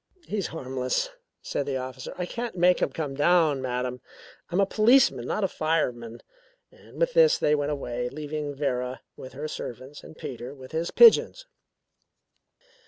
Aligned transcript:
"He's 0.27 0.47
harmless," 0.47 1.11
said 1.43 1.67
the 1.67 1.77
officer. 1.77 2.15
"I 2.17 2.25
can't 2.25 2.55
make 2.57 2.81
him 2.81 2.89
come 2.89 3.13
down, 3.13 3.61
madam. 3.61 4.01
I'm 4.49 4.59
a 4.59 4.65
policeman, 4.65 5.27
not 5.27 5.43
a 5.43 5.47
fireman." 5.47 6.23
And 6.71 6.99
with 6.99 7.13
this 7.13 7.37
they 7.37 7.53
went 7.53 7.69
away, 7.71 8.09
leaving 8.09 8.55
Vera 8.55 9.01
with 9.15 9.33
her 9.33 9.47
servants 9.47 10.03
and 10.03 10.17
Peter 10.17 10.55
with 10.55 10.71
his 10.71 10.89
pigeons. 10.89 11.45